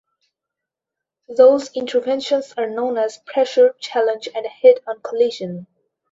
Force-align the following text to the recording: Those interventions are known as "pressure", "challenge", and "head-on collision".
Those 1.29 1.69
interventions 1.75 2.55
are 2.57 2.67
known 2.67 2.97
as 2.97 3.19
"pressure", 3.23 3.75
"challenge", 3.79 4.27
and 4.33 4.47
"head-on 4.47 4.99
collision". 5.03 5.67